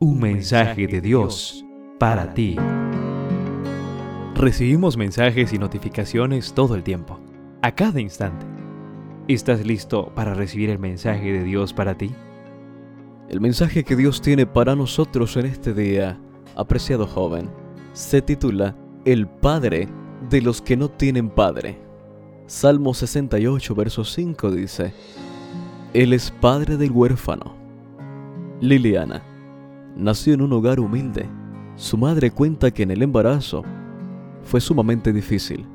[0.00, 1.64] Un mensaje de Dios
[1.98, 2.54] para ti.
[4.36, 7.18] Recibimos mensajes y notificaciones todo el tiempo,
[7.62, 8.46] a cada instante.
[9.26, 12.12] ¿Estás listo para recibir el mensaje de Dios para ti?
[13.28, 16.20] El mensaje que Dios tiene para nosotros en este día,
[16.54, 17.50] apreciado joven,
[17.92, 19.88] se titula El Padre
[20.30, 21.76] de los que no tienen Padre.
[22.46, 24.92] Salmo 68, verso 5 dice,
[25.92, 27.56] Él es Padre del huérfano.
[28.60, 29.37] Liliana
[29.96, 31.26] nació en un hogar humilde.
[31.76, 33.62] Su madre cuenta que en el embarazo
[34.42, 35.66] fue sumamente difícil.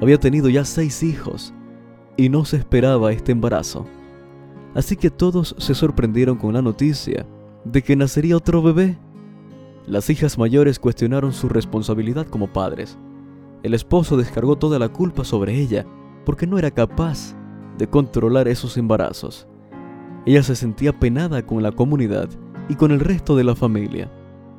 [0.00, 1.52] Había tenido ya seis hijos
[2.16, 3.86] y no se esperaba este embarazo.
[4.74, 7.26] Así que todos se sorprendieron con la noticia
[7.64, 8.98] de que nacería otro bebé.
[9.86, 12.98] Las hijas mayores cuestionaron su responsabilidad como padres.
[13.62, 15.84] El esposo descargó toda la culpa sobre ella
[16.24, 17.34] porque no era capaz
[17.76, 19.48] de controlar esos embarazos.
[20.26, 22.28] Ella se sentía penada con la comunidad
[22.68, 24.10] y con el resto de la familia.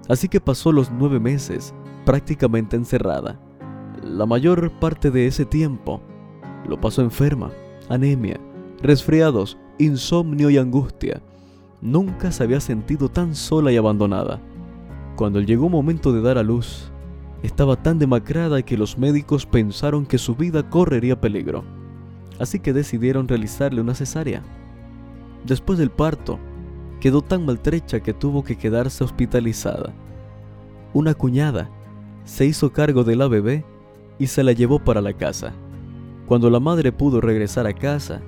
[0.07, 1.73] Así que pasó los nueve meses
[2.05, 3.39] prácticamente encerrada.
[4.03, 6.01] La mayor parte de ese tiempo
[6.67, 7.51] lo pasó enferma,
[7.89, 8.39] anemia,
[8.81, 11.21] resfriados, insomnio y angustia.
[11.81, 14.41] Nunca se había sentido tan sola y abandonada.
[15.15, 16.91] Cuando llegó el momento de dar a luz,
[17.43, 21.63] estaba tan demacrada que los médicos pensaron que su vida correría peligro.
[22.39, 24.41] Así que decidieron realizarle una cesárea.
[25.45, 26.39] Después del parto,
[26.99, 29.93] quedó tan maltrecha que tuvo que quedarse hospitalizada.
[30.93, 31.69] Una cuñada
[32.25, 33.65] se hizo cargo de la bebé
[34.17, 35.53] y se la llevó para la casa.
[36.27, 38.21] Cuando la madre pudo regresar a casa,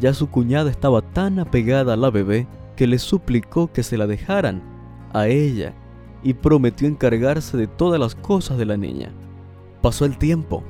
[0.00, 4.06] ya su cuñada estaba tan apegada a la bebé que le suplicó que se la
[4.06, 4.62] dejaran
[5.12, 5.74] a ella
[6.22, 9.10] y prometió encargarse de todas las cosas de la niña.
[9.82, 10.64] Pasó el tiempo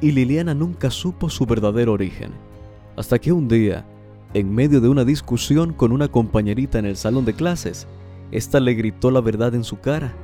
[0.00, 2.32] y Liliana nunca supo su verdadero origen,
[2.96, 3.86] hasta que un día
[4.34, 7.86] en medio de una discusión con una compañerita en el salón de clases,
[8.32, 10.14] ésta le gritó la verdad en su cara,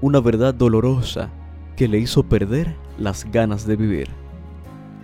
[0.00, 1.30] una verdad dolorosa
[1.76, 4.08] que le hizo perder las ganas de vivir.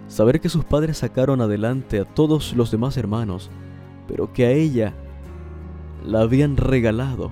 [0.08, 3.50] Saber que sus padres sacaron adelante a todos los demás hermanos,
[4.06, 4.94] pero que a ella
[6.04, 7.30] la habían regalado,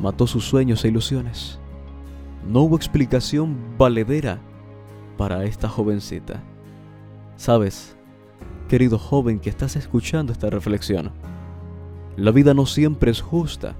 [0.00, 1.58] mató sus sueños e ilusiones.
[2.48, 4.40] No hubo explicación valedera
[5.16, 6.42] para esta jovencita.
[7.36, 7.93] Sabes,
[8.74, 11.12] querido joven que estás escuchando esta reflexión.
[12.16, 13.76] La vida no siempre es justa.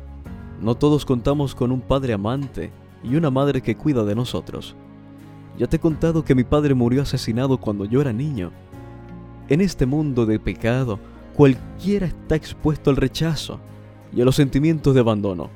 [0.60, 2.70] No todos contamos con un padre amante
[3.02, 4.76] y una madre que cuida de nosotros.
[5.58, 8.52] Ya te he contado que mi padre murió asesinado cuando yo era niño.
[9.48, 11.00] En este mundo de pecado,
[11.34, 13.58] cualquiera está expuesto al rechazo
[14.14, 15.50] y a los sentimientos de abandono.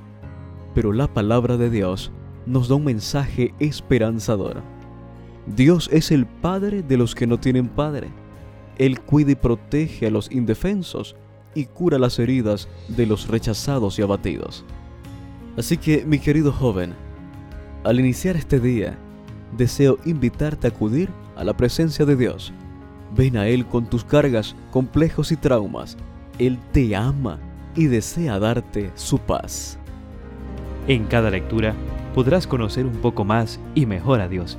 [0.75, 2.10] Pero la palabra de Dios
[2.44, 4.62] nos da un mensaje esperanzador.
[5.47, 8.10] Dios es el Padre de los que no tienen Padre
[8.78, 11.16] él cuida y protege a los indefensos
[11.55, 14.65] y cura las heridas de los rechazados y abatidos.
[15.56, 16.94] Así que, mi querido joven,
[17.84, 18.97] al iniciar este día,
[19.56, 22.53] deseo invitarte a acudir a la presencia de Dios.
[23.16, 25.97] Ven a Él con tus cargas, complejos y traumas.
[26.39, 27.41] Él te ama
[27.75, 29.78] y desea darte su paz.
[30.87, 31.75] En cada lectura
[32.15, 34.59] podrás conocer un poco más y mejor a Dios